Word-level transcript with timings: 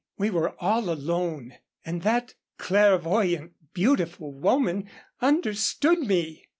We 0.17 0.31
were 0.31 0.55
all 0.59 0.89
alone, 0.89 1.53
and 1.85 2.01
that 2.01 2.33
clairvoyante, 2.57 3.53
beautiful 3.75 4.33
woman 4.33 4.89
understood 5.21 5.99
me. 5.99 6.49